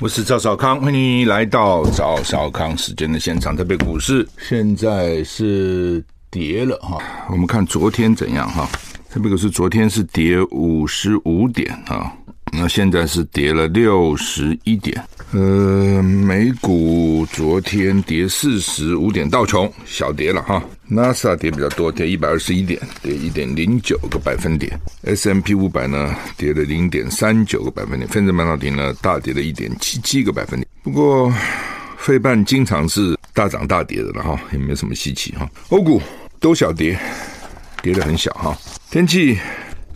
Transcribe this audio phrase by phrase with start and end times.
[0.00, 3.56] 我是赵少康，欢迎来到赵少康时间的现场。
[3.56, 6.98] 特别股市现在是跌了哈，
[7.30, 8.68] 我们看昨天怎样哈？
[9.08, 12.12] 特别股市昨天是跌五十五点啊，
[12.52, 15.00] 那现在是跌了六十一点。
[15.34, 20.62] 呃，美股昨天跌四十五点，道琼小跌了哈。
[20.86, 24.78] 纳斯达克跌比较多，跌一百二十一点，跌一点零九个百分点。
[25.02, 28.08] S M P 五百呢，跌了零点三九个百分点。
[28.08, 30.68] 费城半导体呢，大跌了一点七七个百分点。
[30.84, 31.34] 不过，
[31.98, 35.50] 费半经常是大涨大跌的了哈，也没什么稀奇哈。
[35.70, 36.00] 欧股
[36.38, 36.96] 都小跌，
[37.82, 38.56] 跌的很小哈。
[38.88, 39.36] 天气，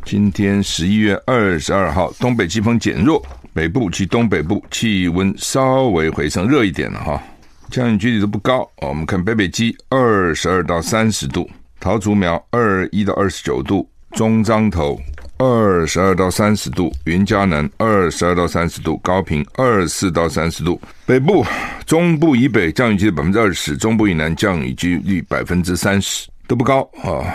[0.04, 3.24] 今天十一月二十二号，东北季风减弱。
[3.58, 7.20] 北部及东北部气温稍微回升，热一点了哈。
[7.68, 8.64] 降雨几率都不高。
[8.76, 11.50] 我们看北北基二十二到三十度，
[11.80, 14.96] 桃竹苗二一到二十九度，中彰投
[15.38, 20.80] 二十二到三十度，云嘉南二十二到三十度，高屏二四到三十度。
[21.04, 21.44] 北部、
[21.84, 27.26] 中部以北降雨几率百分之二十，中部以南降雨几率百分之三十，都不高啊。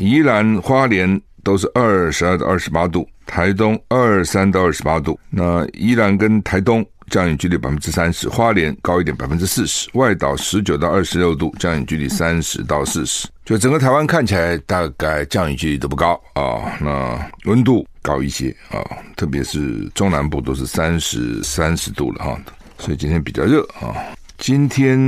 [0.00, 3.08] 宜兰花莲都是二十二到二十八度。
[3.28, 22.40] 台东二三到二十八度，那宜兰跟台东降雨距离百分之三十，花莲高一点百分之四十，外岛十九到二十六度，降雨距离三十到四十，就整个台湾看起来大概降雨距离都不高啊、哦，那温度高一些啊、哦，特别是中南部都是三十三十度了哈，
[22.78, 23.94] 所以今天比较热啊、哦。
[24.38, 24.98] 今天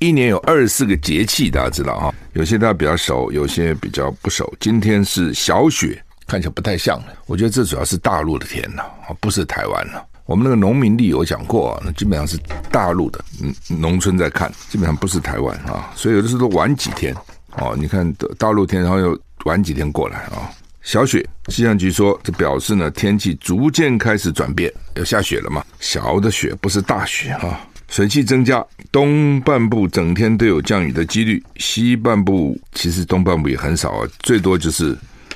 [0.00, 4.52] 一年有二十四个节气，大家知道哈，有些大家比较熟，有些比较不熟。
[4.58, 6.02] 今天是小雪。
[6.28, 10.04] 看起来不太像了，我觉得这主要是大陆的天呐，啊，不是台湾了。
[10.26, 12.38] 我们那个农民地有讲过啊，那基本上是
[12.70, 17.16] 大陆的，嗯，农村在看，基本上不是台湾啊，所以有的时候都晚几天
[17.56, 17.74] 哦。
[17.78, 20.52] 你看大陆天，然后又晚几天过来啊。
[20.82, 25.64] 小雪，气象局说，这表示呢，天气逐渐开始转变，要下雪了嘛。
[25.80, 28.62] 小的雪不是大雪啊，水汽增加，
[28.92, 34.94] 东半部整天都有降雨的几率，西半部其实东半部也很少啊，最多就是。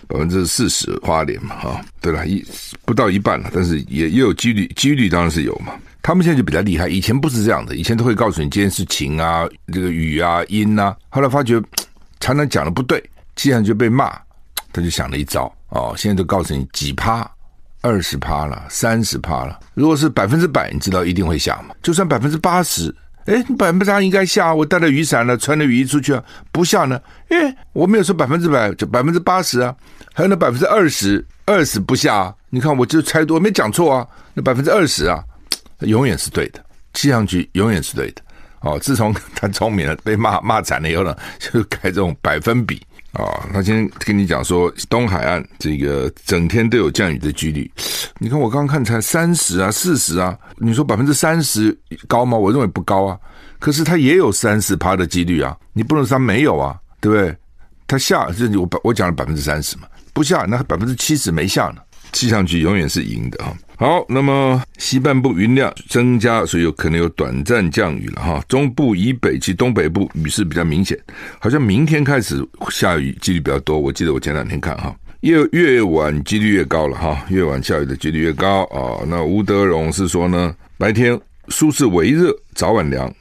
[0.08, 2.44] 百分之四十花莲嘛，哈，对了，一
[2.84, 5.72] 不到一半了，但是也也有几率，几率当然是有嘛。
[6.02, 11.62] 他们现在就比较厉害，以前不是这样的，以前都会告诉你今天是晴啊，这个雨啊，阴啊，后来发觉
[12.20, 13.02] 常常讲的不对，
[13.36, 14.10] 气象就被骂，
[14.72, 17.30] 他就想了一招哦，现在都告诉你几趴，
[17.80, 19.60] 二十趴了，三十趴了。
[19.74, 21.74] 如果是百分之百，你知道一定会下嘛？
[21.82, 22.94] 就算百分之八十。
[23.26, 27.00] 哎，百分之八应该下，我带着雨伞了，穿着雨衣出去啊，不下呢？
[27.28, 29.74] 哎，我没有说百分之百，就百分之八十啊，
[30.12, 32.34] 还有那百分之二十，二十不下啊？
[32.50, 35.22] 你看，我就猜多，没讲错啊，那百分之二十啊，
[35.80, 38.22] 永远是对的，气象局永远是对的。
[38.60, 42.80] 哦，自从 他聪明了，被骂骂惨了以后呢，就改这种百分比。
[43.12, 47.70] 啊、他今天跟你讲说，东海岸这个整天都有降雨的几率。
[48.18, 51.78] 你看我刚刚看才三十啊，四十啊，你说百分之三十
[52.08, 52.38] 高吗？
[52.38, 53.18] 我认为不高啊。
[53.58, 57.36] 可是它也有三十趴的几率啊，你不能说它没有啊，对不对？
[57.86, 59.82] 它下这我我讲了百分之三十嘛，
[60.14, 61.82] 不下那百分之七十没下呢。
[62.12, 63.54] 气象局永远是赢的啊。
[63.82, 68.40] 好，那么西半部云量增加，所以有可能有短暂降雨了哈。
[68.46, 70.96] 中部以北及东北部雨势比较明显，
[71.40, 72.40] 好像明天开始
[72.70, 73.76] 下雨几率比较多。
[73.76, 79.02] 我记得我前两天看哈，越越晚几率越高了哈，越晚下雨的几率越高啊。
[79.08, 83.12] 那吴德荣是说呢，白天舒适微热，早晚凉。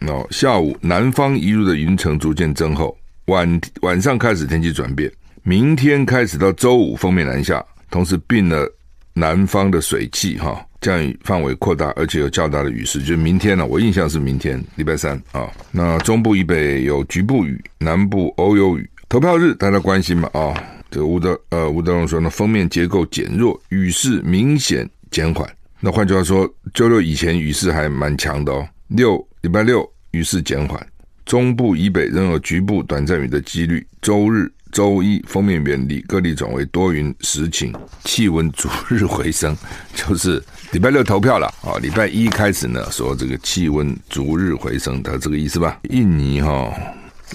[0.00, 5.08] 哦下午南方移入的云层逐渐增厚，晚晚上开始天气转变，
[5.44, 7.64] 明天开始到周五锋面南下。
[7.90, 8.70] 同时并了
[9.18, 13.02] 南方的水汽，哈，降雨范围扩大，而且有较大的雨势。
[13.02, 15.50] 就明天呢、我印象是明天礼拜三啊。
[15.72, 18.88] 那中部以北有局部雨，南部偶有雨。
[19.08, 20.30] 投票日大家关心嘛？
[20.32, 20.54] 啊，
[20.88, 25.48] 这个吴德呃吴德荣说呢，锋面结构减弱，雨势明显减缓。
[25.80, 28.68] 那换句话说，周六以前雨势还蛮强的哦。
[28.86, 30.86] 六礼拜六雨势减缓，
[31.24, 33.84] 中部以北仍有局部短暂雨的几率。
[34.00, 34.48] 周日。
[34.72, 37.72] 周一封面远离，各地转为多云时晴，
[38.04, 39.56] 气温逐日回升。
[39.94, 40.42] 就是
[40.72, 45.80] 礼拜六投票了啊，礼拜一开始呢，说这个气温逐日回升，它这个意思吧？
[45.90, 46.74] 印尼哈、哦，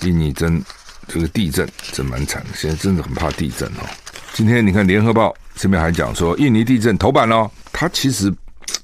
[0.04, 0.62] 印尼真
[1.08, 3.84] 这个地震真蛮惨的，现在真的很怕地震哦。
[4.34, 8.34] 今天你看联合报这边还讲说，印尼地震头版哦，它其实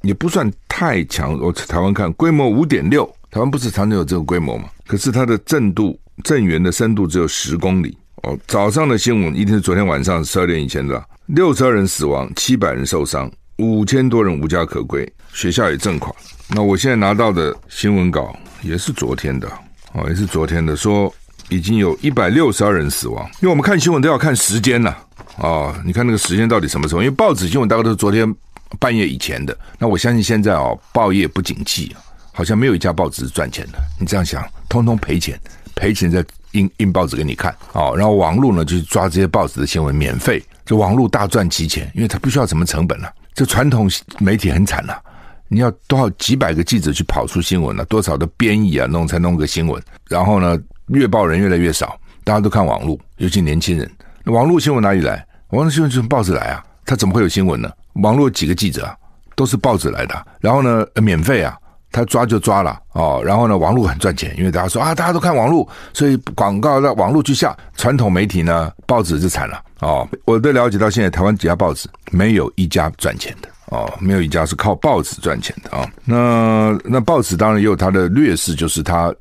[0.02, 1.38] 也不算太强。
[1.40, 4.70] 我台湾看规模五点六，台湾不是常常有这个规模吗？
[4.88, 7.98] 可是它的震度震源的深度只有十公里。
[8.24, 16.14] 哦，早上的新闻一定是昨天晚上十二点以前的，六十二人死亡，七百人受伤，五千多人无家可归，学校也震垮。
[16.50, 19.48] 那我现在拿到的新闻稿也是昨天的，
[19.94, 21.14] 哦，也是昨天的，说
[21.48, 23.24] 已经有一百六十二人死亡。
[23.42, 24.94] 因为我们看新闻都要看时间呐，
[25.38, 27.02] 哦，你看那个时间到底什么时候？
[27.02, 28.36] 因为报纸新闻大概都是昨天
[28.80, 29.58] 半夜以前的。
[29.78, 31.96] 那我相信现在哦，报业不景气，
[32.34, 33.80] 好像没有一家报纸是赚钱的。
[33.98, 35.40] 你这样想，通通赔钱，
[35.74, 36.22] 赔钱在。
[36.52, 43.14] 印印报纸给你看，哦，然后网络呢就抓这些报纸的新闻免费，就网络大赚其钱，因为它不需要什么成本了、啊。
[43.34, 45.02] 这传统媒体很惨了、
[45.48, 50.58] 你要多少几百个记者去跑出新闻了、多少的编译啊弄才弄个新闻，然后呢，
[50.88, 53.90] 阅报人越来越少，大家都看网络，尤其年轻人。
[54.26, 55.26] 网络新闻哪里来？
[55.52, 57.72] 网络新闻就从报纸来啊，他怎么会有新闻呢？
[57.94, 58.96] 网络几个记者啊，
[59.36, 61.58] 都是报纸来的，然后呢，免费啊。
[61.92, 70.08] 他抓就抓了哦，然后呢，网络很赚钱，因为大家说啊，大家都看网络，所以广告到网络去下，传统媒体呢，报纸就惨了哦。
[70.26, 75.90] 我都了解到现在，台湾几家报纸没有一家赚钱的哦，没有一家是靠报纸赚钱的啊、哦。
[76.06, 79.14] 那那报纸当然也有它的劣势，就是它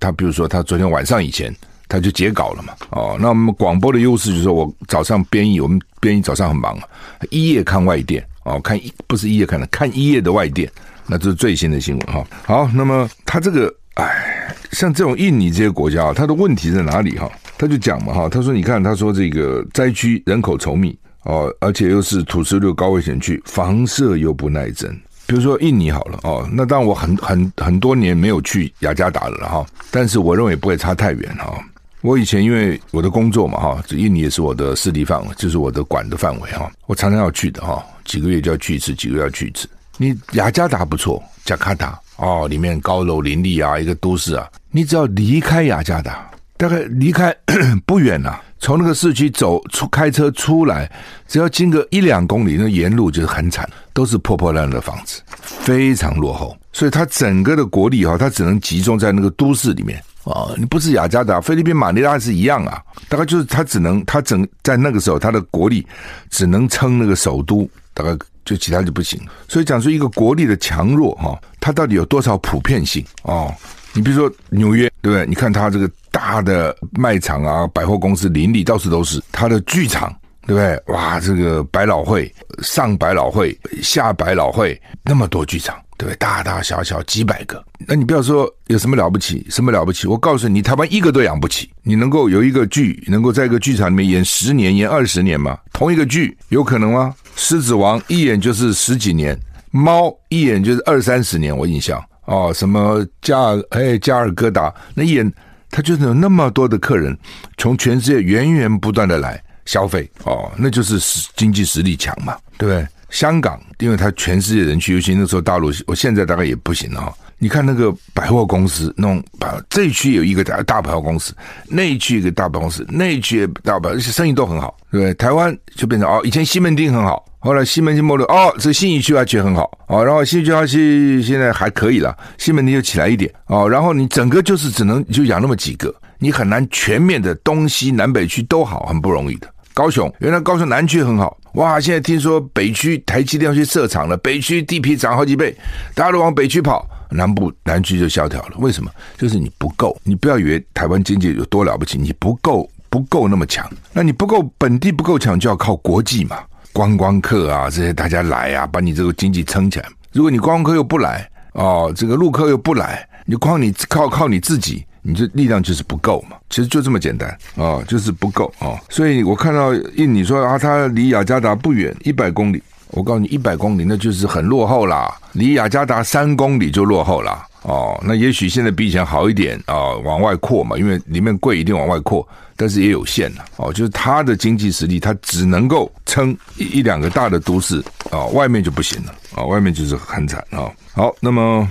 [0.00, 1.54] 它比如说它昨天晚上以前
[1.88, 3.16] 它就截稿了嘛哦。
[3.20, 6.82] 那我们广播的优势就是我早上编译，我们编译早上很忙啊，
[7.30, 10.68] 一夜看外电哦，看一不是一夜看的，看一夜的外电。
[11.08, 12.24] 那这是最新的新闻哈。
[12.44, 17.30] 好，那么他这个，哎，像这种印尼这些国家，他的问题在哪里哈？
[17.58, 24.90] 他就讲嘛哈，他说你看，他说这个灾区人口稠密哦，而且又是土石流高危险区，房舍又不耐震。
[25.26, 31.58] 比如说印尼好了哦，那当然我很很很多年没有去雅加达了哈，但是我认为不会差太远哈。
[32.02, 39.66] 我以前因为我的工作嘛哈，这印尼也是我的势力范围，就是我的管的范围哈，我常常要去的哈，几个月就要去一次，几个月要去一次。
[39.98, 44.46] 你雅加达不错，加卡达哦，里面高楼林立啊，一个都市啊。
[44.70, 47.34] 你只要离开雅加达，大概离开
[47.86, 50.90] 不远呐、啊，从那个市区走出，开车出来，
[51.26, 56.54] 只要经过一两公里，那沿路就是很惨，都是破破烂烂的房子，非常落后。
[56.72, 60.54] 所以它整个的国力哈、哦，它只能集中在那个都市里面啊、哦。
[60.58, 65.86] 你不是雅加达，菲律宾马尼拉是一样啊，大概就是它只能，它整在那个时候，它的国力
[66.28, 68.14] 只能撑那个首都，大概。
[68.46, 73.52] 就其他就不行，所以讲说一个国力的强弱哈，它到底有多少普遍性哦？
[73.92, 75.26] 你比如说纽约，对不对？
[75.26, 79.20] 你看它这个大的卖场啊，百货公司林立，到处都是。
[79.32, 80.14] 它的剧场，
[80.46, 80.94] 对不对？
[80.94, 82.32] 哇，这个百老汇、
[82.62, 86.16] 上百老汇、下百老汇，那么多剧场，对不对？
[86.18, 90.06] 大大小小几百个，那你不要说有什么了不起，什么了不起？
[90.06, 91.68] 我告诉你，台湾一个都养不起。
[91.82, 95.58] 你能够有一个剧，能够在一个剧场里面演十年、演二十年吗？
[95.72, 97.14] 同一个剧有可能吗？
[97.36, 99.38] 狮子王一眼就是十几年，
[99.70, 102.50] 猫一眼就是二三十年，我印象哦。
[102.54, 105.32] 什么加尔哎加尔各答那一眼，
[105.70, 107.16] 他就是有那么多的客人，
[107.58, 110.98] 从全世界源源不断的来消费哦，那就是
[111.36, 112.86] 经济实力强嘛，对不对？
[113.10, 117.14] 香港，因为它全世界人去，尤其那时候大陆，我现在大概也不行了。
[117.38, 121.34] 你看那个百货公司，弄把这一区有一个大大百货公司，
[121.68, 125.14] 那一区一个大百货公司，那一区也大百货，而且生意都很好，对不对？
[125.14, 139.48] 台湾就变成哦，以前西门町很好，后来西门町没落，哦，这信义区还觉得很好，哦，然后信义区还是现在还可以了，西门町就起来一点，哦，然后你整个就是只能就养那么几个，你很难全面的东西南北区都好，很不容易的。
[139.74, 145.56] 高雄原来高雄南区很好，哇，现在听说北区台积电要去设厂了，北区地皮涨好几倍，
[145.94, 146.86] 大家都往北区跑。
[147.08, 148.90] 南部南区就萧条了，为什么？
[149.16, 153.66] 就是你不够，你不要以为台湾经济有多了不起，你不够不够那么强。
[153.92, 156.40] 那你不够本地不够强，就要靠国际嘛，
[156.74, 159.88] 观光客啊这些大家来啊，把你这个经济撑起来。
[160.12, 166.36] 如果你观光客又不来哦，这个陆客又不来，你光你靠靠你自己，你这力量就是不够嘛。
[166.50, 172.62] 其实就这么简单啊，就是不够啊，所以我看到印尼说啊，它离雅加达不远，一百公里。
[172.92, 177.44] 我告诉你，一百公里那就是很落后啦，离雅加达三公里就落后啦。
[177.62, 187.82] 哦，那也许现在比以前好一点啊，往外扩嘛，因为里面贵一定往外扩，但是也有限了哦，就是它的经济实力，它只能够撑一一两个大的都市
[188.12, 191.68] 啊，外面就不行了啊，外面就是很惨啊，好，那么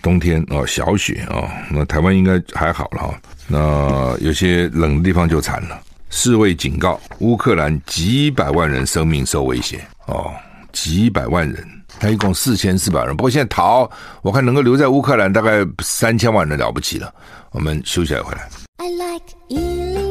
[0.00, 5.80] 冬天，哦，小雪，哦，那台湾应该还好了哈，那有些冷的地方就惨了。
[6.10, 10.32] 世卫警告，乌克兰几百万人生命受威胁哦。
[10.72, 11.66] 几百万人，
[11.98, 13.16] 他一共四千四百人。
[13.16, 13.90] 不过现在逃，
[14.22, 17.12] 我看能够留在乌克兰大概三千万人了不起了。
[17.50, 18.48] 我们休息来回来。
[18.76, 20.07] I like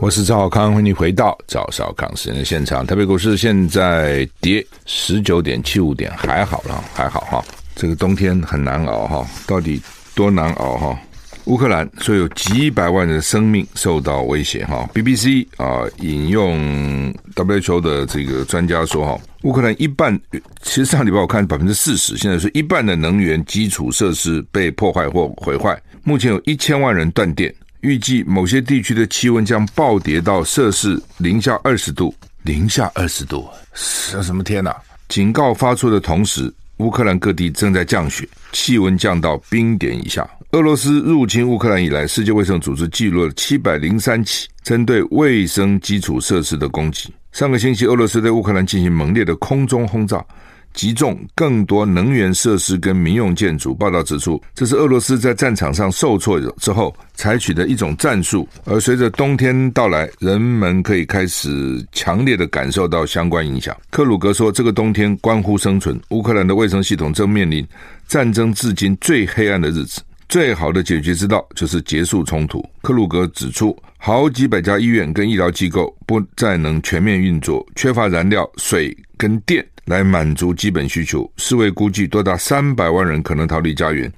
[0.00, 2.86] 我是赵少康，欢迎你回到赵少康时间的现场。
[2.86, 7.44] 台北股市现在跌十九点七五点，还好了，还好哈。
[7.76, 9.78] 这个冬天很难熬哈，到底
[10.14, 10.98] 多难熬哈？
[11.44, 14.88] 乌克兰说有几百万人生命受到威胁哈。
[14.94, 20.18] BBC 啊引用 WHO 的这个专家说哈，乌克兰一半，
[20.62, 27.54] 其实上礼拜我看百分之四十，现在是一半的能源基础设施被破坏或毁坏，目前有一千万人断电。
[27.82, 34.74] 预计某些地区的气温将暴跌到摄氏零下二十度，零下二十度，是什么天呐？
[35.08, 40.28] 警告发出的同时，乌克兰各地正在降雪，气温降到冰点以下。
[40.52, 47.12] 俄罗斯入侵乌克兰以来，世界卫生组织记录了七百零三起针对卫生基础设施的攻击。
[47.32, 50.24] 上个星期，俄罗斯对乌克兰进行猛烈的空中轰炸。
[50.72, 53.74] 集中更多能源设施跟民用建筑。
[53.74, 58.48] 报道指出，这是俄罗斯在战场上受挫之后采取的一种战术。
[58.64, 63.76] 而随着冬天到来，人们可以开始强烈的感受到相关影响。
[63.90, 66.00] 克鲁格说：“这个冬天关乎生存。
[66.10, 67.66] 乌克兰的卫生系统正面临
[68.06, 70.00] 战争至今最黑暗的日子。
[70.28, 79.66] 最好的解决之道就是结束冲突。”克鲁格指出，好几百家医院跟医疗机构不再能全面运作，缺乏燃料、水跟电。
[79.90, 84.10] 来满足基本需求，世卫估计多达三百万人可能逃离家园，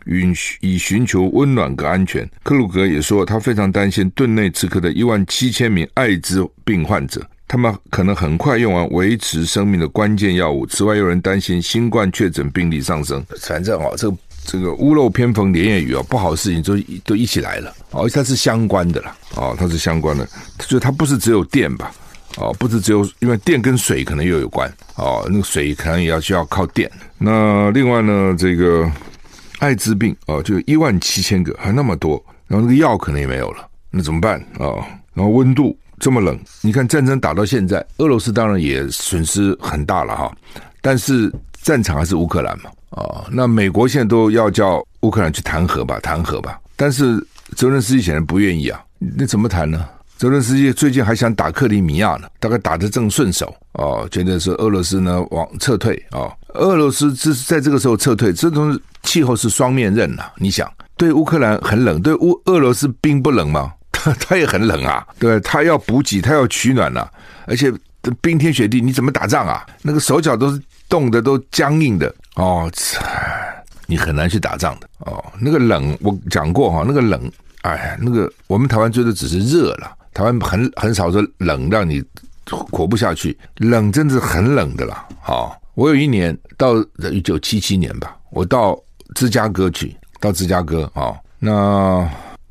[0.61, 2.29] 以寻求温暖和安全。
[2.43, 10.67] 克鲁格也说，他非常担心顿内茨克的一万七千名艾滋病患者，他们可能很快用完维持生命的关键药物。
[10.67, 13.25] 此外，有人担心新冠确诊病例上升。
[13.41, 21.91] 反正哦，这个这个屋漏偏逢连夜雨哦，不好的事情都都一起来了哦，它是相关的啦哦，它是相关的，就它不是只有电吧？
[22.39, 26.91] 哦，不是只有因为电跟水可能又有关哦，那个水可能也要需要靠电。
[27.19, 28.91] 那另外呢，这个
[29.59, 34.85] 艾滋病哦，就一万七千个，还那么多，然后那个药可能也没有了，那怎么办啊、哦？
[35.15, 40.33] 然后温度这么冷，你看战争打到现在，俄罗斯当然也损失很大了哈，
[40.81, 41.31] 但是
[41.63, 47.25] 战场还是乌克兰嘛，哦，那美国现在都要叫乌克兰去谈和吧，谈和吧，但是
[47.55, 49.87] 泽连斯基显然不愿意啊，那怎么谈呢？
[50.23, 63.73] 泽伦斯基最近还想打克里米亚呢，大概打得正顺手哦，觉得是俄罗斯呢往撤退哦，俄罗斯这是在这个时候撤退，这种气候是双面刃呐、你想，对乌克兰很冷，对乌俄罗斯冰不冷吗？
[63.91, 67.05] 他他也很冷啊，对，他要补给，他要取暖呐、
[67.47, 67.73] 而且
[68.21, 69.67] 冰天雪地，你怎么打仗啊？
[69.83, 72.71] 那个手脚都是冻的，都僵硬的哦，
[73.89, 75.21] 你很难去打仗的哦。
[75.41, 77.21] 那个冷，我讲过哈，那个冷，
[77.63, 79.91] 哎，那个我们台湾追的只是热了。
[80.15, 82.03] 台湾很很少说冷让你
[82.71, 85.07] 活不下去，冷真的是很冷的啦。
[85.21, 86.75] 好，我有一年到
[87.11, 88.79] 一九七七年吧，我到
[89.15, 92.09] 芝加哥去，到芝加哥啊，那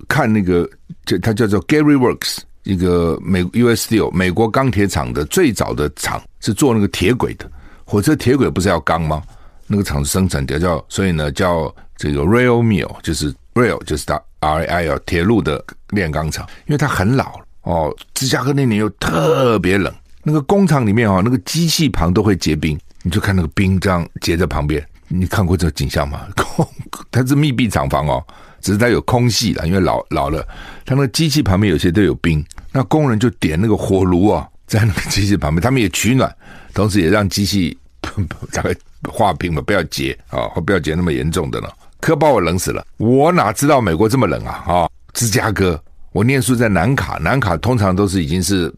[0.07, 0.67] 看那个
[1.05, 7.49] 就它叫做 Gary Works，一个美 US Steel 美国钢铁厂的最早的厂是做那个铁轨的，
[7.85, 9.21] 火车铁轨不是要钢吗？
[9.67, 17.45] 那个厂生产的叫，所以呢叫这个 Rail Mill，就是 Rail 就是它 R I L 铁路的炼钢厂，因为它很老了。
[17.63, 26.27] 哦，芝加哥那年又特别冷，那个工厂里面哦，那个机器旁都会结冰，你就看那个冰这样结在旁边，你看过这个景象吗？
[26.35, 26.67] 空，
[27.11, 28.25] 它是密闭厂房哦，
[28.61, 30.45] 只是它有空隙了，因为老老了，
[30.85, 36.35] 它那个机器旁边有些都有冰，那工人就点那个火炉啊，在那个机器旁边，他们也取暖，
[36.73, 37.77] 同时也让机器
[38.51, 38.75] 大概
[39.07, 44.63] 化冰嘛，不要结啊，不要结那么严重的了，可把我冷死了，我哪知道美国这么冷啊？
[44.65, 45.79] 啊，芝加哥。
[46.11, 48.73] 我念书在南卡，南卡通常都是已经是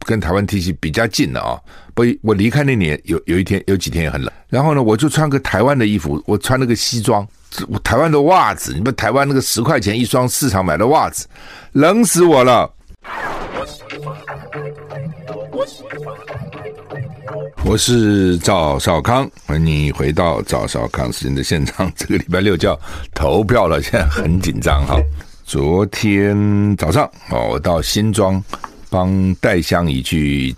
[0.00, 1.58] 跟台湾天气比较近了啊。
[1.94, 7.26] 不，我离开那年有有一天有几天也很冷，然后呢，我就穿个台湾的衣服，我穿那个西装，
[7.82, 11.26] 台湾的袜子，你们台湾那个十块钱一双市场买的袜子，
[11.72, 12.70] 冷死我了。
[17.64, 21.90] 我是赵少康，欢迎你回到赵少康时间的现场。
[21.96, 22.78] 这个礼拜六就要
[23.14, 25.00] 投票了，现在很紧张哈。
[25.44, 28.42] 昨天早上哦，我到新庄
[28.88, 30.54] 帮戴相仪去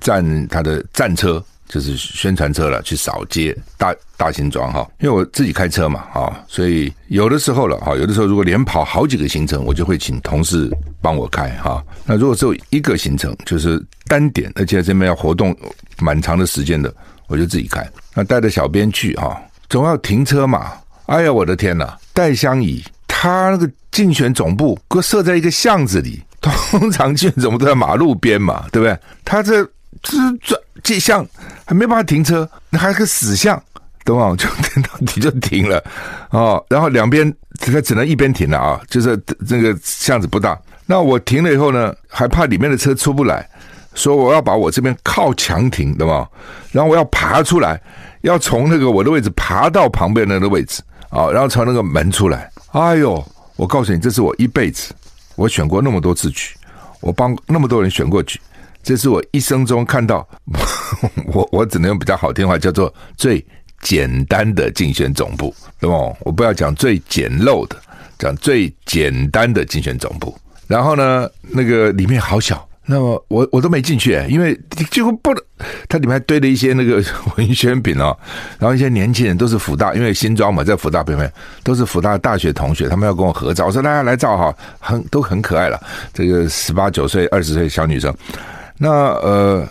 [0.00, 4.88] 站他的战车，就是宣传车了，去扫街大大新庄哈。
[5.00, 10.70] 因为我自己开车嘛啊，所以有的时候了哈，有的时候如果连跑好几个行程，我就会请同事
[11.02, 11.84] 帮我开哈。
[12.06, 15.54] 那如果只有一个行程，就是单点，而且这边要活动
[15.98, 16.92] 蛮长的时间的，
[17.26, 17.84] 我就自己开。
[18.14, 20.72] 那带着小编去哈，总要停车嘛。
[21.06, 22.80] 哎呀，我的天呐，戴相仪。
[23.12, 28.96] 他那个竞选总部，搁设在一个巷子里， 通常竞选总部都在马路边嘛，对不对？
[29.24, 29.62] 他这
[30.00, 31.26] 这这这巷
[31.66, 33.60] 还没办法停车，那还是个死巷，
[34.04, 34.34] 懂吗？
[34.38, 35.82] 就停到底就停了
[36.30, 43.46] 哦，然后两边他只能一边停了啊，就是这个巷子不大，那我停了以后呢，还怕里面的车出不来，
[43.94, 46.26] 所以我要把我这边靠墙停，对吗？
[46.72, 47.78] 然后我要爬出来，
[48.22, 52.50] 要从那个我的位置爬到旁边那个位置啊，然后从那个门出来。
[52.72, 53.24] 哎呦，
[53.56, 54.94] 我告诉你，这是我一辈子，
[55.36, 56.54] 我选过那么多次举，
[57.00, 58.40] 我帮那么多人选过举，
[58.82, 60.26] 这是我一生中看到，
[61.32, 63.44] 我我只能用比较好听话叫做最。
[63.82, 66.14] 简单的竞选总部，对吗？
[66.20, 67.74] 我不要讲最简陋的，
[68.18, 70.36] 讲最简单的竞选总部。
[70.66, 74.58] 然后呢，那个里面好小，那么我我都没进去，因为
[74.90, 75.42] 几乎不能。
[75.88, 77.02] 它里面还堆了一些那个
[77.36, 78.16] 文宣品哦，
[78.58, 81.30] 然后一些年轻人都是辅大，因为新庄嘛，在辅大边边
[81.62, 85.80] 都是辅大大学同学，他们要跟我合照，我说大家来照哈，很都很可爱了。
[86.12, 88.14] 这个十八九岁、二十岁小女生，
[88.78, 89.68] 那呃，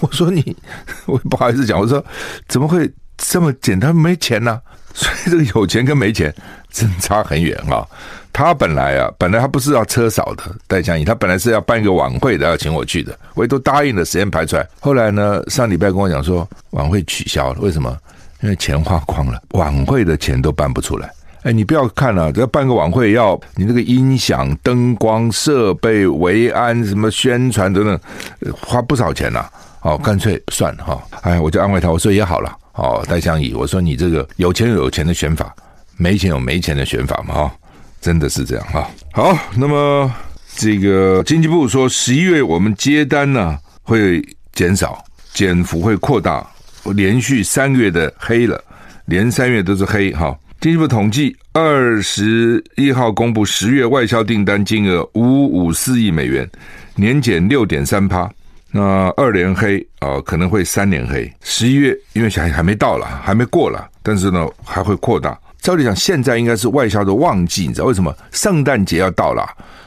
[0.00, 0.56] 我说你，
[1.06, 2.04] 我不好意思讲，我说
[2.48, 2.90] 怎么会？
[3.16, 4.60] 这么简单，没钱呢、
[4.92, 6.34] 所以这个有钱跟没钱
[6.68, 7.86] 真差很远啊。
[8.34, 14.68] 他本来啊，本来他不是要车少的戴相仪，他本来是要办一个晚会的，要请我去的，我也都答应了，时间排出来。
[14.80, 17.96] 后来呢，上礼拜跟我讲说晚会取消了，为什么？
[18.42, 21.08] 因为钱花光了，晚会的钱都办不出来。
[21.44, 28.00] 哎，你不要看了、啊，要办个晚会要你那个音响、灯光、设备、维安、什么宣传等等，
[28.60, 29.50] 花不少钱呐、啊。
[29.82, 31.02] 哦，干脆算了哈。
[31.20, 32.50] 哎，我就安慰他，我说也好了。
[32.72, 35.54] 哦，戴相宜，我说你这个有钱有有钱的选法，
[35.96, 37.52] 没钱有没钱的选法嘛，哈，
[38.04, 38.86] 真的是这样哈。
[39.14, 40.12] 好，那么
[40.56, 46.46] 这个经济部说，十一月我们接单呢会减少，减幅会扩大，
[46.94, 48.62] 连续三个月的黑了，
[49.06, 50.38] 连三月都是黑哈。
[50.60, 56.46] 经济部统计，二十一号公布十月外销订单金额五五四亿美元，
[56.96, 58.30] 年减六点三趴。
[58.70, 61.32] 那二连黑啊、可能会三连黑。
[61.42, 65.38] 十一月因为还还没到了，还没过了，但是呢还会扩大。
[65.64, 68.14] 照理讲，现在应该是外销的旺季，你知道为什么？
[68.32, 69.42] 圣诞节要到了，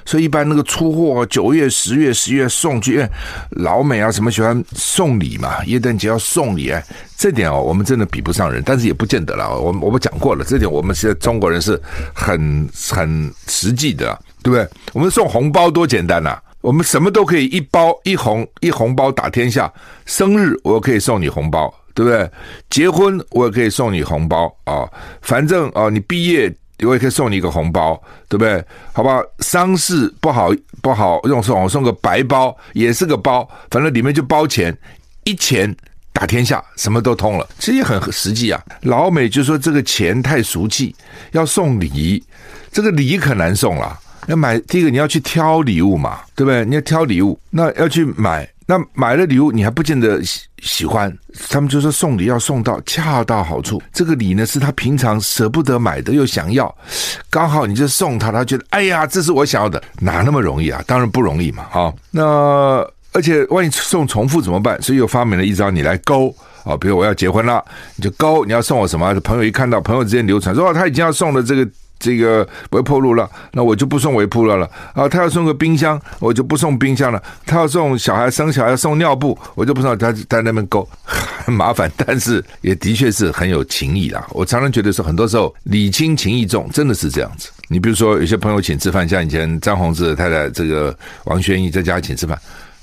[0.06, 3.08] 所以一般那个出货九月、十月、十月送去，因为
[3.52, 6.84] 老美啊什么喜欢送礼嘛，耶诞节要送礼哎，
[7.16, 9.56] 这点哦我们真的比不上人，但是也不见得了。
[9.56, 11.80] 我我们讲过了，这点我们现在中国人是
[12.12, 14.68] 很很实际的，对不对？
[14.94, 19.72] 我们送红包多简单呐、我们什么都可以一包一红一红包打天下，
[20.08, 22.30] 生日我可以送你红包，对不对？
[22.70, 24.88] 结婚我也可以送你红包啊，
[25.24, 28.64] 反正啊，你毕业我也可以送你一个红包，对不对？
[28.94, 30.52] 好吧，丧事不好
[30.84, 34.78] 不好用送，我送个白包也是个包，反正里面就包钱，
[35.24, 35.76] 一钱
[36.14, 38.64] 打天下，什么都通了，其实也很实际啊。
[38.82, 40.96] 老美就说这个钱太俗气，
[41.32, 42.24] 要送礼，
[42.72, 44.00] 这个礼可难送了。
[44.28, 46.64] 要买第一个，你要去挑礼物嘛，对不对？
[46.64, 51.12] 你要挑礼物，那要去买，那买了礼物你还不见得喜喜欢。
[51.50, 56.76] 他们就说送礼要送到恰到好处，这个礼呢是他平常舍不得买的，又想要，
[57.30, 60.84] 刚好你就送他，他觉得哎呀，这是我想要的，哪那么容易啊？
[60.86, 61.94] 当然不容易嘛，哈。
[62.12, 62.24] 那
[63.14, 64.80] 而且万一送重复怎么办？
[64.82, 67.64] 所以又发明了一招，你来勾啊，比如我要结婚了，
[67.96, 69.18] 你就勾，你要送我什么？
[69.22, 71.66] 朋友一看到，朋友之间流传说他已经要送了这个。
[72.00, 75.08] 这个微波炉了，那我就不送微波炉了啊！
[75.10, 77.22] 他要送个冰箱，我就不送冰箱了。
[77.46, 79.98] 他要送小孩生小孩送尿布，我就不送。
[79.98, 84.28] 他在那边勾，很 麻烦，但是也的确是很有情义啦。
[84.32, 87.50] 我常常觉得说，很多时候礼轻情意重，真的是这样子。
[87.70, 92.40] 你比如说，有些朋友请吃饭，像以前张宏志太太这个王宣义在家请吃饭。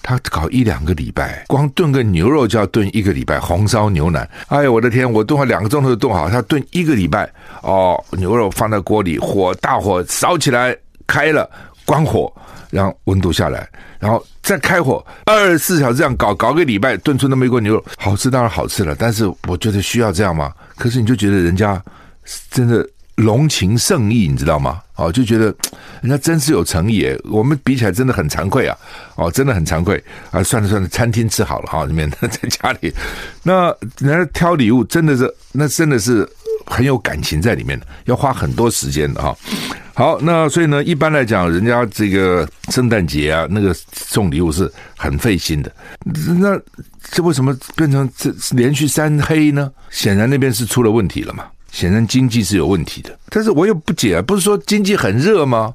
[0.07, 4.29] 他搞一两个礼拜，光炖个牛肉就要炖一个礼拜，红烧牛腩。
[4.49, 5.11] 哎呀，我的天！
[5.11, 7.27] 我炖好两个钟头就炖好，他炖一个礼拜。
[7.63, 11.49] 哦，牛肉放在锅里，火大火烧起来，开了，
[11.87, 12.31] 关火，
[12.69, 13.67] 然后温度下来，
[13.99, 18.95] 然后再开火，二十四小时这样搞，搞个礼拜，炖出那么一锅牛肉，好吃当然好吃了。
[18.95, 20.53] 但是我觉得需要这样吗？
[20.77, 21.83] 可是你就觉得人家
[22.51, 22.87] 真的。
[23.17, 24.81] 浓情盛意，你知道吗？
[24.97, 25.55] 哦，就觉得
[26.03, 28.77] 人家真是有诚意，我们比起来真的很惭愧啊！
[29.17, 30.43] 哦，真的很惭愧啊！
[30.43, 32.93] 算了算了，餐厅吃好了哈，里面 在家里，
[33.43, 36.29] 那人家挑礼物真的是，那真的是
[36.67, 39.37] 很有感情在里面的，要花很多时间的哈。
[39.95, 45.73] 好，那所以呢，一般来讲，人家这个圣诞节啊，那个送礼物是很费心的。
[46.41, 46.61] 那
[47.13, 49.71] 这为什么变成这连续三黑呢？
[49.91, 51.45] 显然那边是出了问题了嘛。
[51.75, 55.75] 显然经济是有问题的，但是我又不解，不是说经济很热吗？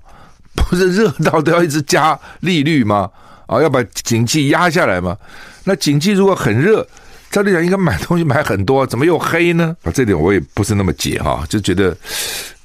[0.55, 3.09] 不是热到都要一直加利率吗？
[3.47, 5.17] 啊，要把景气压下来吗？
[5.65, 6.88] 那景气如果很热，
[7.29, 9.75] 照理讲应该买东西买很多，怎么又黑呢？
[9.83, 11.93] 啊，这点我也不是那么解哈，就觉得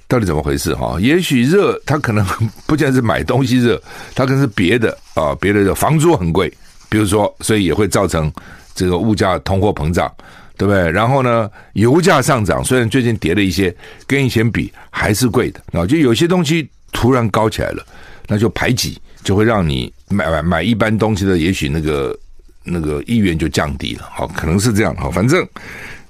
[0.06, 0.96] 到底怎么回事哈？
[1.00, 2.24] 也许热，它可能
[2.66, 3.82] 不见是买东西热，
[4.14, 6.48] 它可能是别的啊，别的热，房租很贵，
[6.88, 8.32] 比如说，所以也会造成
[8.76, 10.08] 这个物价通货膨胀。
[10.56, 10.90] 对不对？
[10.90, 13.74] 然后呢，油价上涨，虽然最近跌了一些，
[14.06, 15.84] 跟以前比还是贵的啊。
[15.84, 17.84] 就有些东西突然高起来了，
[18.28, 22.16] 那就排挤就会让你买买买一般东西的，也许那个
[22.62, 24.08] 那个意愿就降低了。
[24.12, 24.94] 好，可能是这样。
[24.96, 25.44] 好，反正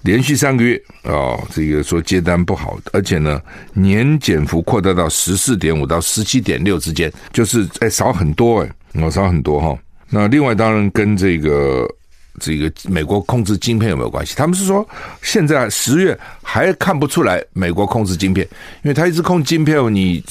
[0.02, 3.40] 连续三个月啊，这个说接单不好，而且呢，
[3.72, 8.70] 年减幅扩大到十四点五到十七点六之间，就是哎少很多哎，
[9.02, 9.78] 哦少很多哈。
[10.10, 11.88] 那另外当然跟这个。
[12.40, 14.34] 这个美国控制晶片有没有关系？
[14.36, 14.86] 他们是说，
[15.22, 18.46] 现在十月还看不出来美国控制晶片，
[18.82, 20.22] 因为他一直控晶片，你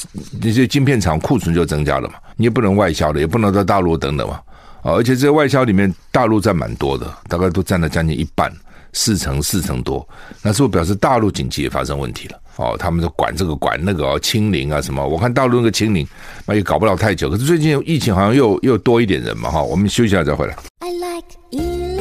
[0.41, 4.39] 那些晶片厂库存就增加了嘛，你也不能外销的，也不能到大陆等等嘛。
[4.81, 8.51] 啊，而且这个外销里面大陆占蛮多的，大概都占了将近一半，
[8.91, 10.05] 四成四成多。
[10.41, 12.39] 那是不是表示大陆经济也发生问题了？
[12.57, 15.07] 哦，他们就管这个管那个哦，清零啊什么？
[15.07, 16.05] 我看大陆那个清零
[16.45, 17.29] 那也搞不了太久。
[17.29, 19.63] 可是最近疫情好像又又多一点人嘛哈。
[19.63, 20.55] 我们休息一下再回来。
[20.79, 21.92] I like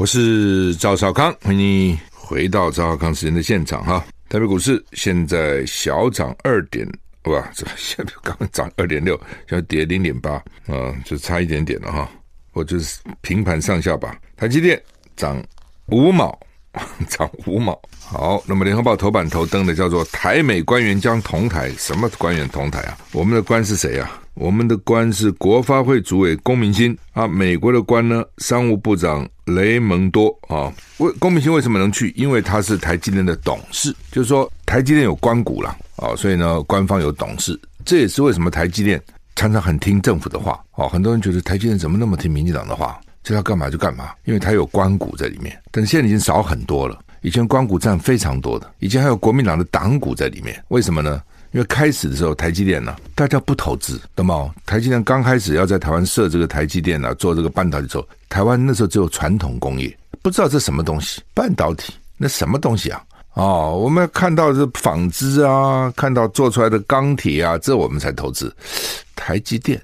[0.00, 4.02] 我是赵少康，欢迎你回到赵少康时间的现场哈。
[4.30, 6.90] 台北股市现在小涨二点，
[7.24, 9.14] 哇，这 现在刚刚涨二点六，
[9.46, 12.10] 现在跌零点八，啊，就差一点点了哈。
[12.54, 14.18] 我就是平盘上下吧。
[14.38, 14.82] 台积电
[15.16, 15.38] 涨
[15.88, 16.40] 五毛，
[17.08, 17.78] 涨五毛。
[17.98, 22.98] 好，那么联合报头版头登的叫做台美官员将同台，什么官员同台啊？
[23.12, 24.20] 我们的官是谁啊？
[24.34, 30.72] 我们的官是国发会主委龚明鑫啊，美国的官呢，商务部长雷蒙多啊。
[30.98, 32.10] 为龚明鑫为什么能去？
[32.16, 39.00] 因为他是台积电的董事，就是说台积电有官股了啊，所以呢，官方有董事，这也是为什么台积电
[39.36, 40.88] 常常很听政府的话啊。
[40.88, 45.56] 很多人觉得台积电怎么那么听民进党的话，叫他干嘛就干嘛，因为他有官股在里面。
[45.70, 51.22] 但是现在已经少很多了，以前官股占非常多的，以前还有国民党的党股在里面，为什么呢？
[51.52, 54.54] 因为开始的时候，台积电呢，大家不投资，懂吗？
[54.64, 63.02] 台积电刚开始要在台湾设这个台积电呢，做这个半导体的时候，台湾那时候只有传统工业，不知道这什么东西，半导体那什么东西啊？
[63.34, 68.54] 哦，我们看到这纺织啊，看到做出来的钢铁啊，这我们才投资。
[69.16, 69.80] 台积电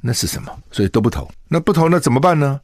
[0.00, 0.50] 那是什么？
[0.72, 1.30] 所以都不投。
[1.48, 2.58] 那不投那怎么办呢？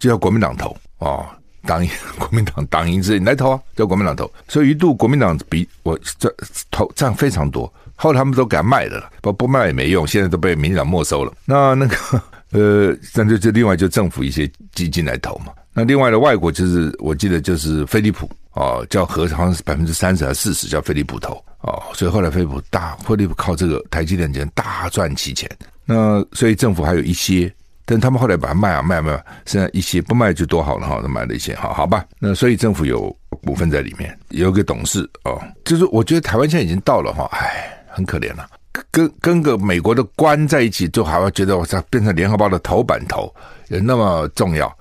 [0.00, 1.24] 就要国民党投哦。
[1.66, 4.28] 党赢， 国民党党赢之，你来投啊，叫国民党投。
[4.48, 6.34] 所以一度国民党比我这
[6.70, 11.30] 投占非常多，后来他们都给他卖了，不不卖也没用，现在都被民进党没收了。
[11.44, 11.96] 那那个
[12.52, 15.52] 呃，那就就另外就政府一些基金来投嘛。
[15.74, 25.46] 那另外的外国就是我记得就是飞利浦哦，叫和好像是百分之三十还是四十叫飞利浦投哦，所以后来飞利浦大飞利浦靠这个台积电钱大赚其钱。
[25.84, 27.52] 那所以政府还有一些。
[27.90, 32.04] 但他们后来把它卖啊卖啊卖啊，剩下一些不卖就多好了哈，他买了一些，哈好吧。
[32.20, 38.48] 那所以政府有股份在里面，有个董事哦，就是我觉得台湾现在已经到了哈，哎，很可怜了，
[38.92, 43.34] 跟跟个美国的官在一起，就还要觉得我操，变成联合报的头版头，
[43.70, 44.72] 有那么重要。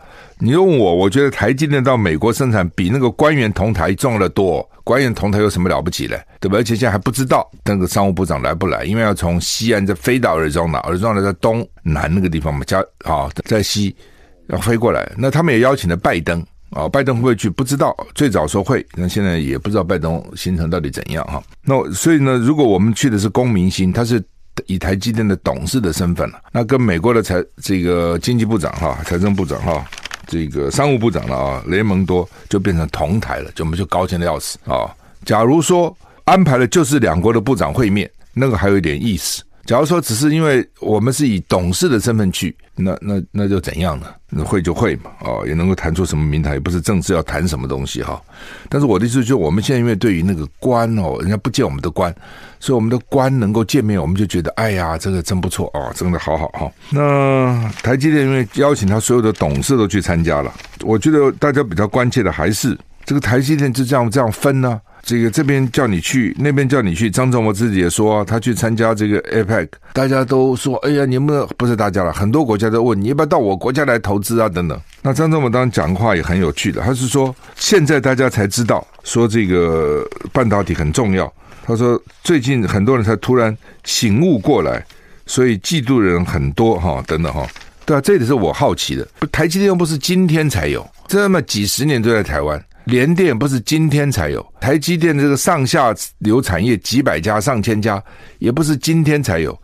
[0.42, 4.68] 你问我，我觉得台积电到美国生产比那个官员同台重要的多。
[4.86, 6.18] 官员同台有什么了不起嘞？
[6.40, 6.58] 对吧？
[6.58, 13.94] 而且现在还不知道那个商务部长来不来，因为要从西岸再飞到尔庄纳，尔庄纳在东南那个地方嘛，加啊在西
[14.48, 15.12] 要飞过来。
[15.18, 17.50] 那他们也邀请了拜登啊，拜登会不会去？
[17.50, 17.94] 不知道。
[18.16, 21.44] 最早说会，那现在也不知道拜登行程到底怎样哈。
[21.64, 24.24] 那所以呢，如果我们去的是龚明鑫，他是
[24.68, 29.86] 以台积电的董事的身份了，那跟美国的财这个经济部长哈、财政部长哈。
[30.30, 34.96] 这个商务部长了啊，雷蒙多就变成同台了，就我们就高兴的要死啊！
[35.26, 39.44] 假如说安排了就是两国的部长会面，那个还有一点意思。
[39.70, 44.08] 假如说只是因为我们是以董事的身份去，那那那就怎样呢？
[44.28, 48.20] 那会就会嘛，哦，也能够谈出什么名堂，也不是正式要谈什么东西哈。
[48.68, 52.12] 但是我的意思就是，我们现在因为对于那个官哦，人家不见我们的官，
[52.60, 56.72] 所以我们的官能够见面，我们就觉得哎呀，这个真不错哦，真的好好哈。
[56.90, 60.52] 那台积电因为邀请他所有的董事都去参加了，
[60.82, 64.82] 我觉得大家比较关切的还是这个台积电就这样这样分呢？
[65.02, 67.10] 这个这边叫你去，那边叫你去。
[67.10, 74.80] 张忠谋自己也说，他去参加这个 APEC，大家都说：“哎呀，你们不是大家了，很多国家都问你要不要到我国家来投资啊？”等等。
[75.02, 81.32] 那张忠谋当然讲话也很有趣的，他是说现在大家才知道说这个半导体很重要。
[81.64, 84.86] 他说最近很多人才突然醒悟过来，
[85.26, 87.48] 所以嫉妒人很多哈，等等哈。
[87.86, 89.08] 对啊，这也是我好奇的。
[89.32, 92.64] 台积电又不是今天才有，这么几十年都在台湾。
[92.90, 98.04] 联电不是今天才有，台积电这个上下游产业几百家、上千家，
[98.40, 99.58] 也不是今天才有，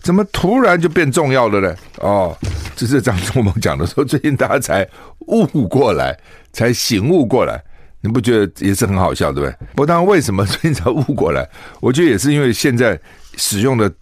[0.00, 1.74] 怎么突然就变重要了呢？
[1.96, 2.36] 哦，
[2.76, 4.88] 这是张忠谋讲的说，最近大家才
[5.26, 6.16] 悟过来，
[6.52, 7.60] 才醒悟过来，
[8.00, 9.56] 你不觉得也是很好笑，对不对？
[9.72, 11.48] 不过当然，为什么最近才悟过来？
[11.82, 12.98] 我觉得也是因为现在
[13.36, 13.92] 使用的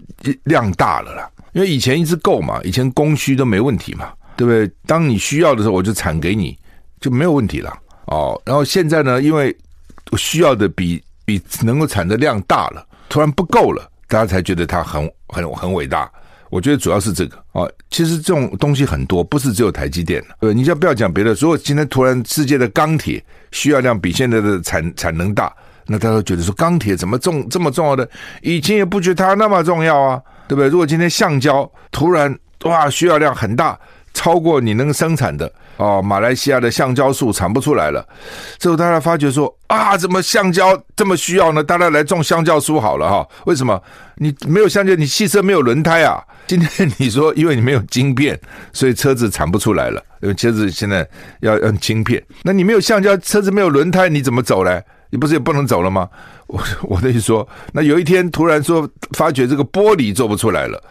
[0.44, 4.70] 量大了啦，因为以前一直够嘛，以前供需都没问题嘛，对不对？
[4.86, 6.58] 当你需要的时候，我就产给你，
[7.00, 7.72] 就没有问题了。
[8.06, 9.56] 哦，然后现在呢，因为
[10.16, 16.10] 需要的比比能够产的量大了，突然不够了，大家才觉得它很很很伟大。
[16.48, 20.24] 我觉得主要是这个啊，其实这种东西很多，不是只有台积电。
[20.38, 25.52] 呃，你先不要讲别的，如果今天突然世界的钢铁需要量比现在的产产能大，
[25.86, 28.08] 那大家都觉得说钢铁怎么重这么重要的？
[28.42, 30.68] 以前也不觉得它那么重要啊，对不对？
[30.68, 33.76] 如果今天橡胶突然哇需要量很大，
[34.14, 38.06] 超过你能生产的哦，马来西亚的橡胶树产不出来了，
[38.58, 41.62] 之后大家发觉说啊，怎么橡胶这么需要呢？
[41.62, 43.28] 大家来种橡胶树好了哈？
[43.44, 43.80] 为什么？
[44.16, 46.22] 你没有橡胶，你汽车没有轮胎啊？
[46.46, 48.38] 今天你说，因为你没有晶片，
[48.72, 50.02] 所以车子产不出来了。
[50.22, 51.06] 因为车子现在
[51.40, 54.82] 要用晶片，那你没有橡胶，车子没有轮胎，你怎么走嘞？
[55.10, 56.08] 你不是也不能走了吗？
[56.46, 60.82] 我我的意思说，那有一天突然说发觉这个玻璃做不出来了，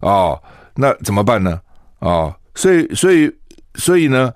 [0.00, 0.40] 哦，
[0.74, 1.58] 那怎么办呢？
[2.00, 3.32] 哦，所以所以
[3.74, 4.32] 所以呢，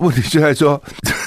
[0.00, 0.80] 问题就在说，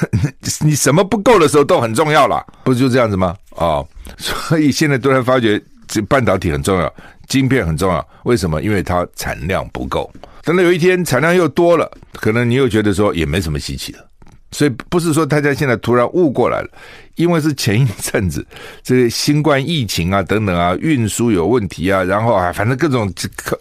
[0.62, 3.36] 你什么不够的时候都很重要了，不就这样子吗？
[3.52, 6.94] 哦，所以现在突然发觉这半导体很重要。
[7.28, 8.60] 晶片很重要，为什么？
[8.64, 10.12] 因为它产量不够。
[10.44, 14.04] 等到有一天产量又多了，可能你又觉得说也没什么稀奇的。
[14.52, 16.70] 所以不是说大家现在突然悟过来了，
[17.14, 18.44] 因为是前一阵子
[18.82, 23.14] 这个新冠疫情啊等等啊，运输有问题啊，然后啊反正各种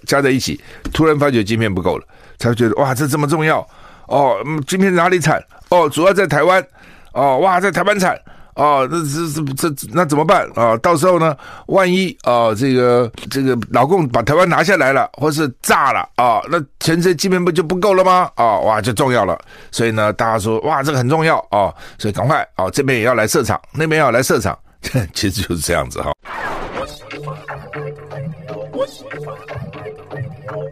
[0.06, 0.58] 加在一起，
[0.90, 2.06] 突然发觉晶片不够了，
[2.38, 3.60] 才觉得哇这这么重要
[4.08, 5.42] 哦，晶片哪里产？
[5.68, 6.66] 哦，主要在台湾
[7.12, 8.18] 哦，哇在台湾产。
[8.54, 10.76] 哦，那这这这那怎么办啊？
[10.78, 18.28] 到时候呢，万一啊，这个这个老共把台湾拿下来了，或是炸了啊，那全世界晶片不就不够了吗？
[18.34, 19.38] 啊，哇，就重要了。
[19.70, 24.58] 所以呢，大家说哇，这个很重要啊，所以赶快啊，这边也要来设厂，那边要来设厂，
[25.14, 26.12] 其实就是这样子哈。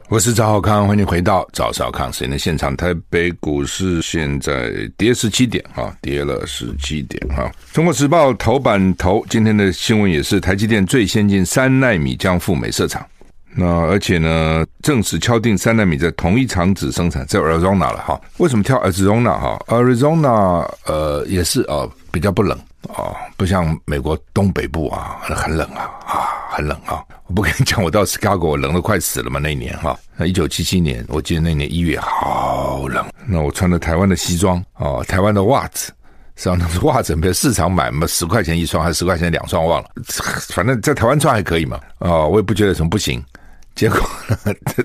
[0.09, 2.77] 我是赵少康，欢迎回到赵少康时间的现场。
[2.77, 7.51] 台北股市现在跌十七点啊，跌了十七点哈。
[7.73, 13.05] 中国时报头版头今天的新闻也是台积电最先进三纳米将赴美设厂，
[13.57, 18.21] 那而且呢，正式敲定三纳米在同一厂址生产，在 Arizona 了哈。
[18.37, 22.57] 为什么挑 Arizona 哈？Arizona 呃也是呃比较不冷
[22.95, 26.33] 哦，不像美国东北部啊很冷啊啊。
[26.49, 27.05] 很冷啊！
[27.27, 29.39] 我不跟你讲，我到 Chicago 我冷得快死了嘛。
[29.39, 33.05] 那一年哈，那一九七七年，我记得那年一月好冷。
[33.27, 35.93] 那我穿的台湾的西装哦，台湾的袜子，
[36.35, 39.91] 实际上那是袜子，比如市场买嘛，十块钱一双还是十块钱两双，忘了。
[40.49, 41.79] 反正在台湾穿还可以嘛。
[41.99, 43.23] 哦，我也不觉得什么不行。
[43.75, 44.01] 结果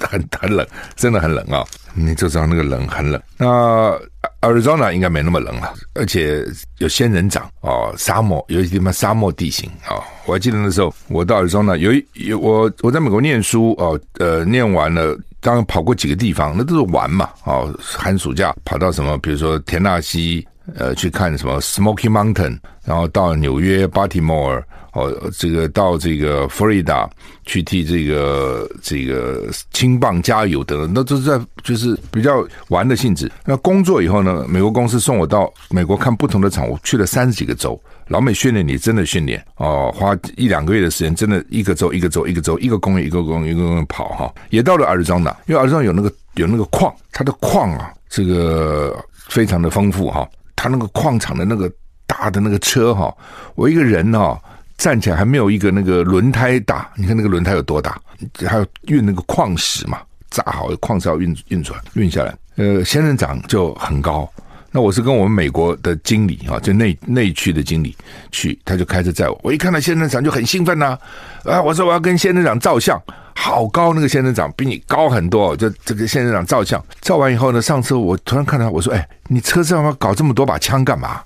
[0.10, 1.64] 很很冷，真的很冷啊！
[1.94, 3.22] 你就知道那个冷很冷。
[3.38, 3.98] 那
[4.42, 6.44] Arizona 应该没那么冷了，而且
[6.80, 10.04] 有仙人掌哦，沙漠有些地方沙漠地形啊、哦。
[10.26, 24.64] 我还记得那时候我到 Arizona 有有我我在美国念书哦，呃，念完了，当然跑过几个地方，那都是玩嘛哦，寒暑假跑到什么，比如说田纳西，呃，去看什么 Smoky Mountain，然后到纽约 Baltimore。
[24.94, 27.10] 哦，这个到这个佛罗里达
[27.46, 33.32] 去替这个这个青棒加油等等，那都是在就是比较玩的性质。
[33.46, 37.82] 那工作以后呢，美国公司送我到美国看不同的厂，我去了三十几个州。
[38.08, 44.34] 老美训练你真的训练哦，花一两个月的时间，真的一个州一个州一个州一个工业一个工业一个工业跑哈。
[44.50, 50.28] 也到了亚利桑那，因为亚利桑有那个有那个矿，它的矿啊，这个非常的丰富哈。
[50.58, 51.72] 它那个矿场的那个
[52.06, 53.16] 大的那个车哈，
[53.56, 54.38] 我一个人哈。
[54.82, 58.02] 站起来还没有一个那个轮胎大，你看那个轮胎有多大？
[58.48, 60.00] 还要运那个矿石嘛，
[60.32, 62.36] 炸好矿石要运运出来，运下来。
[62.56, 64.28] 呃，仙人掌就很高。
[64.72, 67.96] 那我是跟我们美国的经理啊，就内内区的经理
[68.32, 69.40] 去，他就开车载我。
[69.44, 70.98] 我一看到仙人掌就很兴奋呐，
[71.44, 73.00] 啊，我说我要跟仙人掌照相，
[73.36, 76.84] 好高那个仙人掌比你高很多，就这个仙人掌照相。
[77.02, 81.22] 照完以后呢，上车我突然看到我说，哎，你车上要搞这么多把枪干嘛？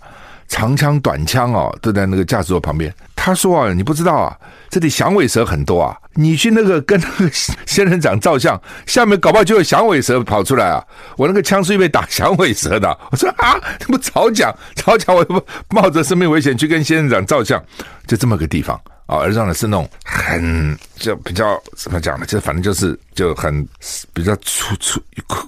[0.48, 2.94] 长枪短枪哦，都在那个驾驶座旁边。
[3.16, 4.38] 他说啊，你不知道啊，
[4.70, 5.98] 这里响尾蛇很多啊。
[6.14, 7.30] 你去那个跟那个
[7.66, 10.82] 仙人掌照相，下面搞不好就有响尾蛇跑出来啊。
[11.18, 12.98] 我那个枪是因为打响尾蛇的。
[13.12, 17.62] 我说啊，这不早讲早讲，我不冒着生命危险去跟仙人掌照相，
[18.08, 19.18] 就这么个地方啊。
[19.18, 22.26] 而让的是那种很就比较怎么讲呢？
[22.28, 23.68] 就反正就是就很
[24.14, 25.02] 比较粗粗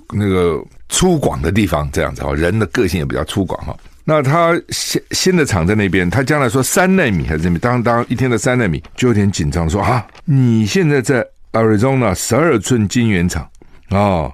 [0.10, 2.36] 那个粗犷的地方，这样子哦。
[2.36, 3.74] 人的个性也比较粗犷哈。
[4.10, 7.60] 那他新新的厂在那边，他将来说三纳米还是这边？
[7.60, 13.46] 当当一天的三纳米就有点紧张，说啊，你现在在 Arizona 十二寸晶圆厂
[13.90, 14.32] 啊，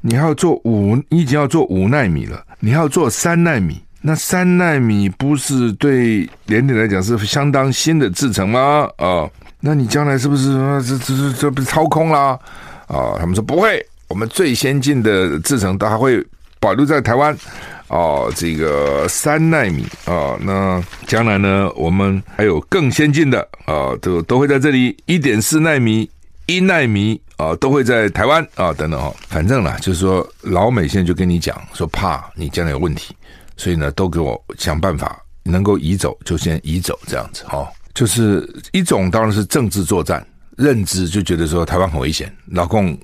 [0.00, 8.88] 你要做五，你已经要做五纳米了，你要做三纳米，那三纳米不是对联电来讲是相当新的制程吗？
[8.98, 10.54] 啊，那你将来是不是
[10.86, 12.38] 这这这这不是操空啦？
[12.86, 16.24] 啊，他们说不会，我们最先进的制程都还会
[16.66, 17.38] 保留在台湾。
[17.86, 26.10] 哦，这个三奈米啊，那将来呢，我们还有更先进的啊，都都会在这里一点四奈米、
[26.46, 29.14] 一奈米啊，都会在台湾啊等等哈。
[29.28, 33.14] 反正呢，就是说老美现在就跟你讲说，怕你将来有问题，
[33.56, 37.68] 所以呢，都给我想办法能够移走就先移走这样子哦。
[37.94, 40.26] 就是一种当然是政治作战，
[40.56, 42.98] 认知就觉得说台湾很危险，老共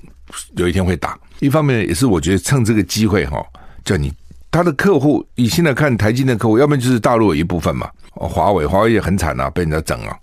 [0.55, 1.17] 有一天会打。
[1.39, 3.43] 一方面也是我觉得趁这个机会哈，
[3.83, 4.13] 叫你。
[4.51, 10.15] 他的客户，你现在看台积电客户，要不然就是大陆有一部分嘛，哦华为，华为也很惨啊，被人家整啊。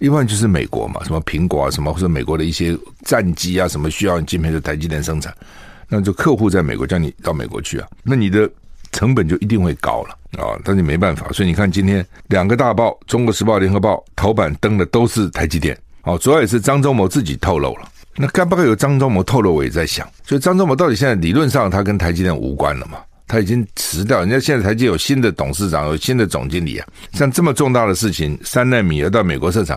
[0.00, 5.32] 一方面就是美国嘛，什么苹果啊，什么或者美国的一些战机啊，什么需要晶片的台积电生产，
[5.88, 8.50] 那就客户在美国，叫你到美国去啊，那你的
[8.90, 10.58] 成本就一定会高了啊。
[10.64, 17.88] 但是没办法，所以你看今天两个大报，《中国时报》、《联合报》头版登的都是台积电，哦，主要也是张忠谋自己透露了。
[18.16, 19.54] 那该不该有张忠谋透露？
[19.54, 22.98] 我也在想，所以张忠谋到底现在理论上他跟台积电无关了嘛？
[23.28, 26.86] 他已经辞掉，人家现在台积有新的董事长，有新的总经理啊。
[27.12, 29.76] 像这么重大的事情，三奈米要到美国设厂，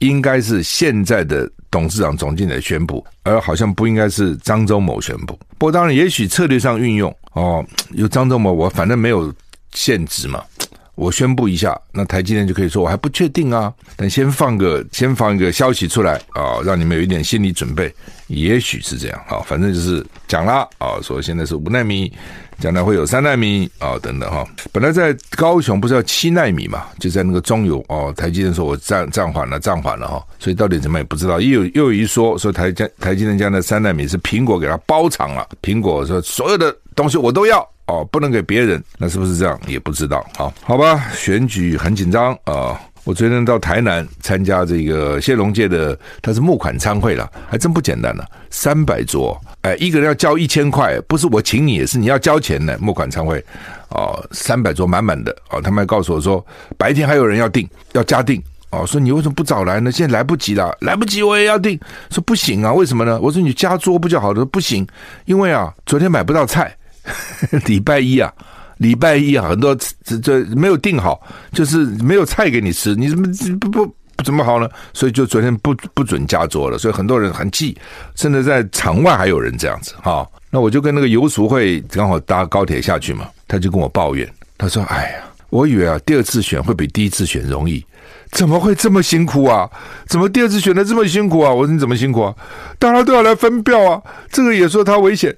[0.00, 5.38] 应该是现在的董事长、总经理宣布，而好像不应该是张忠谋宣布。
[5.56, 9.32] 不过当然，也许策略上运用哦，有张忠谋，我反正没有
[9.72, 10.44] 限制嘛，
[10.94, 17.92] 我宣布一下，那台积电就可以说我还不确定啊，但先放个先放一个消息出来啊，让你们有一点心理准备，
[18.28, 22.12] 也许是这样啊，反正就是讲了啊，说现在是五纳米。
[22.58, 24.46] 将来会有三纳米啊、等等哈。
[24.70, 28.14] 本来在高雄不是要七纳米嘛，就在那个中油哦。
[28.16, 30.24] 台积电说我暂暂缓了，暂缓了哈。
[30.38, 31.40] 所以到底怎么也不知道。
[31.40, 35.48] 又有又有一说说台台积电将来三纳米是苹果给他包场了。
[35.60, 38.82] 苹果说所有的东西我都要哦，不能给别人。
[38.98, 40.24] 那是不是这样也不知道。
[40.36, 42.80] 好，好吧，选举很紧张啊。
[43.04, 53.44] 我昨天到台南参加这个谢龙介的，他是募款参会了，还真不简单呢，三百桌，哎，一个人要交一千块，不是我请你，也是你要交钱的募款参会，
[53.88, 56.46] 哦，三百桌满满的，哦，他们还告诉我说，
[56.78, 58.40] 白天还有人要订，要加订，
[58.70, 59.90] 哦，说你为什么不早来呢？
[59.90, 61.76] 现在来不及了，来不及我也要订，
[62.08, 63.18] 说不行啊，为什么呢？
[63.20, 64.44] 我说你加桌不就好了？
[64.44, 64.86] 不行，
[65.24, 66.72] 因为啊，昨天买不到菜，
[67.66, 68.32] 礼拜一啊。
[68.78, 73.28] 礼拜一啊，很多这这没有订好，就是没有菜给你吃，你怎么
[73.60, 73.86] 不不
[74.16, 74.68] 不怎么好呢？
[74.92, 77.76] 所以就昨天不不准加桌了，所以很多人很气，
[78.16, 80.26] 甚至在场外还有人这样子哈。
[80.50, 87.84] 那我就跟那个游俗会刚好搭高铁下去嘛，他就跟我抱怨，他说：“哎呀，我以为啊第二次选会比第一次选容易。”
[88.32, 89.68] 怎么会这么辛苦啊？
[90.08, 91.52] 怎么第二次选的这么辛苦啊？
[91.52, 92.34] 我说你怎么辛苦啊？
[92.78, 94.02] 大家都要来分票啊！
[94.30, 95.36] 这个也说他危险，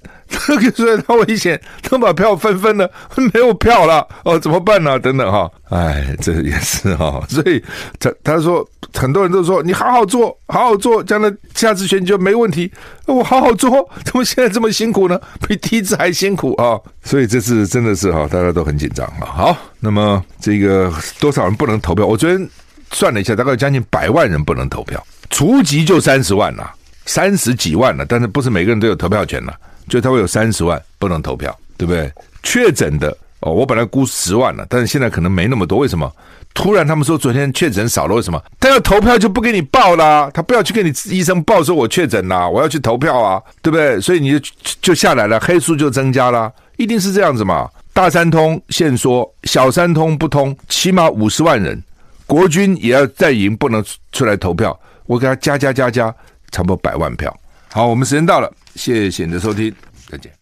[0.48, 7.62] 那个说他危险，都把票分分了，没有票了哦，怎么办呢、等等哈，哎，这也是哈，所以
[7.98, 12.72] 他他说很多人都说你好好做，好好做，将来下次选就没问题。
[13.06, 13.70] 我好好做，
[14.04, 15.20] 怎么现在这么辛苦呢？
[15.48, 16.78] 比第一次还辛苦啊！
[17.02, 19.26] 所以这次真的是哈，大家都很紧张啊。
[19.26, 22.06] 好，那么这个多少人不能投票？
[22.06, 22.48] 我昨天。
[22.94, 29.52] 算了一下，大概将近百万人不能投票，除籍就三十万了，三十几万了，但是不是每个人都有投票权了？
[29.88, 32.10] 就他会有三十万不能投票，对不对？
[32.42, 35.78] 确诊的哦，我本来估十万了，但是现在可能没那么多。
[35.78, 36.10] 为什么？
[36.54, 38.40] 突然他们说昨天确诊少了，为什么？
[38.60, 44.00] 他要投票就不给你报啦，他不要去给你医生报说我确诊啦，我要去投票啊，对不对？
[44.00, 47.68] 所以你就就下来了，黑数就增加了，一定是这样子嘛。
[47.92, 51.82] 大三通现说，小三通不通，起码五十万人。
[52.34, 54.76] 国军也要再赢，不能出来投票。
[55.06, 56.12] 我给他加加加加，
[56.50, 57.32] 差不多百万票。
[57.70, 59.72] 好，我们时间到了，谢谢你的收听，
[60.08, 60.34] 再见。